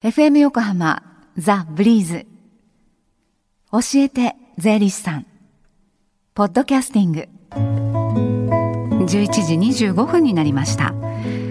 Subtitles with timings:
[0.00, 1.02] FM 横浜
[1.36, 2.24] ザ・ブリーズ。
[3.72, 5.26] 教えて税理士さん。
[6.34, 7.28] ポッドキャスティング。
[7.50, 10.94] 11時25分になりました。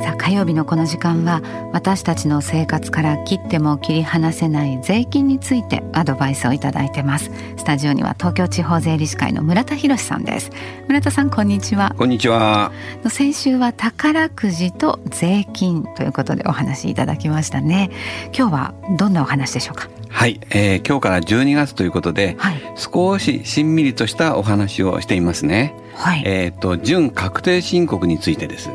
[0.00, 1.42] さあ火曜日のこの時間は
[1.72, 7.30] 私たちの生活から切っても切り離せない税金についてアドバイスをいただいてます。
[7.56, 10.50] スタジオには東京地方税理士会の村田博さんです。
[10.86, 11.94] 村田さんこんにちは。
[11.98, 12.72] こんにちは。
[13.08, 17.90] 先週は宝くじと税金ということでお話いただきましたね。
[18.36, 19.88] 今日はどんなお話でしょうか？
[20.08, 25.74] はい、えー、今日から12月ということで、はい、少ししんみりとしたお話をしていますね。
[25.96, 28.70] はい、えっ、ー、と準確定申告についてです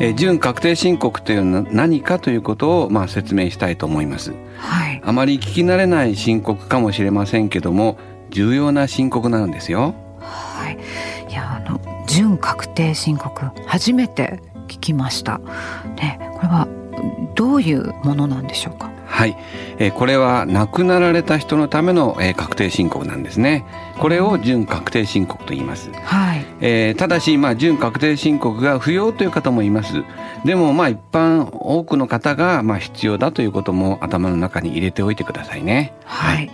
[0.00, 7.98] えー、準確定申告というのは何かということをまあ説明したいと思います、はい、あまり聞き慣れない申告かもしれませんけども
[8.30, 9.94] 重要な申告なんですよ。
[10.20, 10.78] はい。
[11.30, 15.38] いやあの準確定申告初めて聞きました。
[15.96, 16.68] ねこれは
[17.34, 18.90] どういうものなんでしょうか？
[19.18, 19.36] はい、
[19.78, 23.66] えー、これは亡くなられた人のための、えー、確定申告なんですね。
[23.98, 25.90] これを準確定申告と言います。
[25.90, 26.46] はい。
[26.60, 30.04] えー、ただし、まあ準確定申告が不要という方もいます。
[30.44, 35.94] でも、まあ一般多くの方がまあ必要だということも頭の中に入れておいてくださいね。
[36.04, 36.36] はい。
[36.36, 36.50] はい、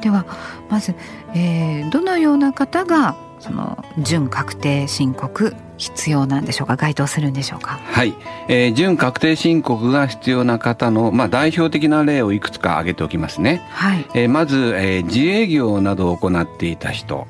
[0.00, 0.24] では
[0.70, 0.94] まず、
[1.34, 6.76] えー、どのような方がその準確定申告必要なんでしょうか？
[6.76, 7.78] 該当するんでしょうか？
[7.84, 8.14] はい、
[8.48, 14.06] えー、準確定申告が必要な方の、まあ、代表的な例をいくつか挙げておきますね、はい。
[14.14, 17.26] えー、まず、えー、自営業などを行っていた人。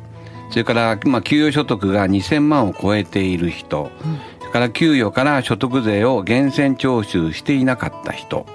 [0.50, 8.46] それから、まあ、給与所得が2000万を超えている人、うん、それから給与から所得税を源泉徴収していなかった人、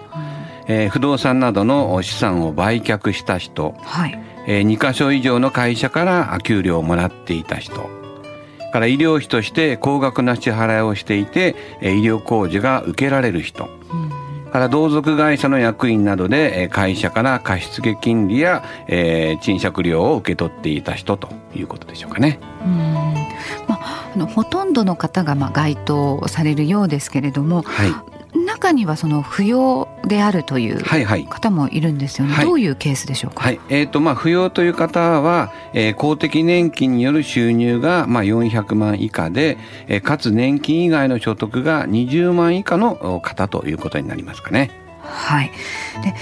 [0.67, 7.89] うん、えー、不動産などの資産を売却した人、はいえー、2箇所以上の会社から給料をもらっていた人。
[8.71, 22.39] から医療費として高額な支払いをしていて医療控除が受けられる人、うん、から同族会社の役員などで会社から貸付金利や、えー、賃借料を受け取っていた人ということでしょうかね。
[22.63, 22.93] うん。
[23.67, 27.93] まあ、あのほとんどの方がまあ該当されるようですけれども、はい、
[28.59, 30.83] 中にはその扶養であるという
[31.29, 32.43] 方もいるんですよね、はい。
[32.43, 33.59] はい、どういうケースでしょうか、はい。
[33.69, 44.69] えーとまあ、扶養という方は、えー、公的年金による収入が、まあ、400万以下で、えー、かつ年金以外の所得が20万以下の方ということになりますかね。
[45.01, 45.51] はい、
[46.03, 46.13] で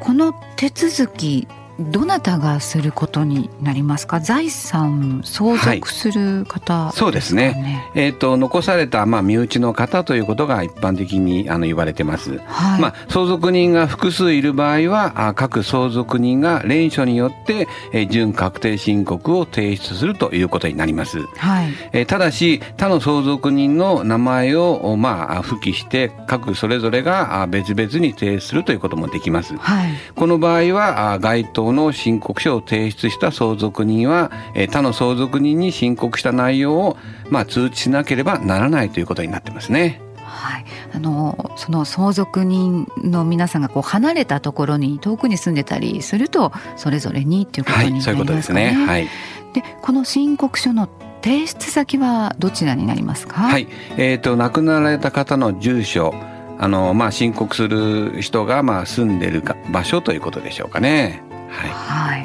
[0.00, 1.46] この手続き
[1.80, 4.20] どなたがすることになりますか？
[4.20, 6.84] 財産相続する方、ね。
[6.84, 7.90] はい、そうですね。
[7.94, 21.68] えっ、ー、と残されたまあ身内の方ということが一般的にあの言われてます、はい、まあ相続人が複数いる場合はあ各相続人が連署によって、えー、準確定申告を提出するということになります、はい。
[21.92, 36.96] えー、ただし他の相続人の名前をまあ付記して各それぞれが別々に提出するということもできます、はい、この場合は該当の申告書を提出した相続人は、え他の相続人に申告した内容を、
[37.30, 40.00] まあ、通知しなければならないということになってますね。
[40.24, 40.64] はい、
[40.94, 48.12] あのその相続人の皆さんがこう離れたところに遠くに住んでたりするとそれぞれにっていうことになりますかね。
[48.12, 48.86] はい、そういうことですね。
[48.86, 49.08] はい。
[49.52, 50.88] でこの申告書の
[51.22, 53.42] 提出先はどちらになりますか？
[53.42, 53.68] はい。
[53.98, 56.14] えっ、ー、と亡くなられた方の住所。
[56.58, 61.22] あのまあ申告する人がまあ住んでる場所ということでしょうかね。
[61.52, 62.16] はい、は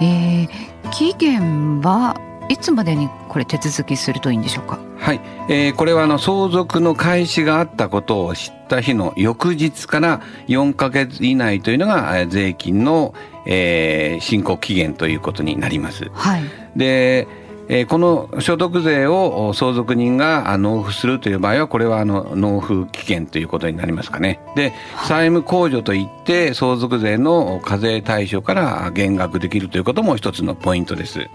[0.00, 4.78] い、えー、期限はいつまでにこれ手続きするといいんでしょうか？
[4.98, 13.14] はい、えー、これはあの相続の開始があったことを知った日の翌日から4か月以内というのが税金の、
[13.46, 16.10] えー、申告期限ということになります。
[16.12, 16.42] はい、
[16.76, 17.28] で
[17.68, 24.72] え、この所得税を相続人が納付するという場合はこれはあの納付期限ということになりますかねで
[25.06, 31.28] 債務控除といって相続税の課税対象から減額できるということも一つのポイントです。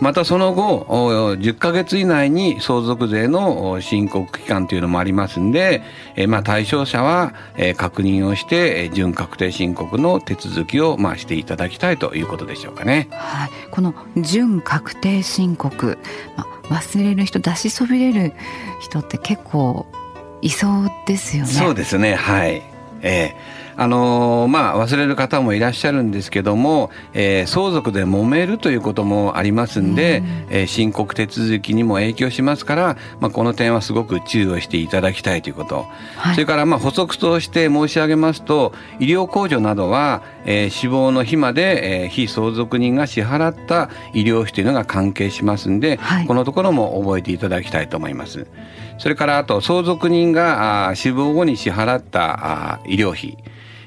[0.00, 0.86] またその後
[1.38, 5.82] 10か月以内に相続税の申告期間というのもありますんで、
[6.16, 13.08] えまあ、対象者は、え確認をして準確定申告の手続きを、まあ、していただきたいということでしょうかね。
[13.10, 15.98] はい、この準確定申告、
[16.36, 18.32] まあ、忘れる人出しそびれる
[18.80, 19.86] 人って結構
[20.40, 21.48] いそうですよね。
[21.50, 22.62] そうですねはい
[23.02, 35.86] えーあのー、まあ忘れる方もいらっしゃるんですけども、えー、相続で揉めるということもありますんで、うん、えー、申告手続きにも影響しますから、まあ、この点はすごく注意をしていただきたいということ、
[36.16, 48.46] はい、それからまあ補足として申し上げますと医療控除などは、えー、死亡の日まで、えー、非相続人が支払った医療費というのが関係しますんで、はい、このところも覚えていただきたいと思います。
[48.98, 53.38] それからあと相続人が死亡後に支払った医療費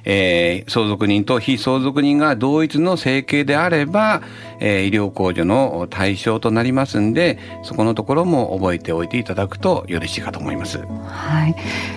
[0.05, 4.21] えー、相続人と非相続人が同一の生計であれば、
[4.59, 10.79] えー、医療控除の対象となりますんでそこのところも覚えておいていただくとよろしいかと思います。
[10.79, 11.55] はい、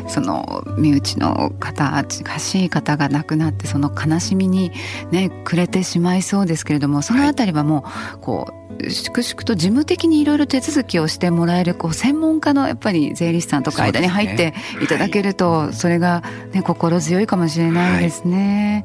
[0.08, 4.70] その身内の方近しい方が亡くなってその悲しみに
[5.10, 18.84] ね暮れてしまいそうですけれどもそのあたりはもうこう粛々と事務的にいろいろ手続きをしてもらえるこう専門家のやっぱり税理士さんとか間に入っていただけるとそれが、ね、心強いかもしれないですね。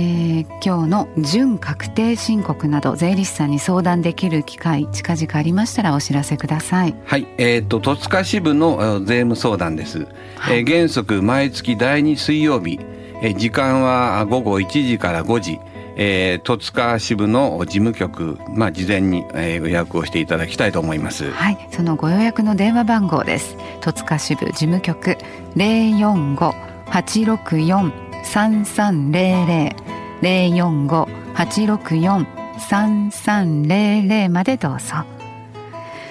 [0.00, 6.94] ー、今日の準確定申告など税理士さんに相談できる機会近々ありましたらお知らせください。
[7.04, 10.06] はい、えっ、ー、と戸塚支部の税務相談です。
[10.36, 12.78] はい、えー、原則毎月第2水曜日、
[13.22, 15.58] えー、時間は午後1時から5時。
[15.98, 21.30] えー、戸塚支部の事務局、まあ、事前に、えー、予約をしていただきたいと思います。
[21.32, 23.56] はい、そのご予約の電話番号です。
[23.80, 25.18] 戸塚支部事務局
[25.56, 26.54] 零四五
[26.86, 27.92] 八六四
[28.24, 29.76] 三三零零
[30.22, 32.26] 零四五八六四
[32.58, 35.17] 三三零零までどうぞ。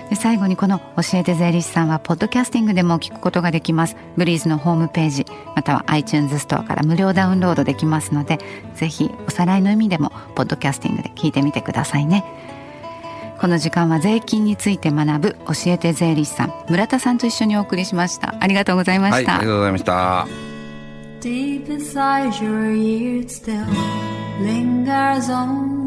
[0.10, 3.96] で最後にこの教えて税理士さんはポッドキャスティングでも聞くことができます。
[4.16, 5.26] ブリーズのホームページ
[5.56, 8.40] または iTunes ストアから無料ダウンロードできますので
[8.76, 12.24] ぜひおさらいの意味でもポッドキャスティングで聞いてみてくださいね。
[13.40, 18.36] この時間は税金について学ぶ教えて税理士さん村田さんと一緒にお送りしました。
[18.40, 20.28] ありがとうございました、はい、ありがとうございました。
[21.20, 23.66] Deep inside your ears still
[24.42, 25.87] lingers on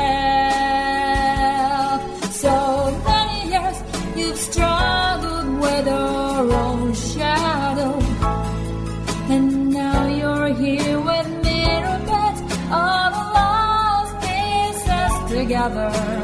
[15.71, 16.20] another.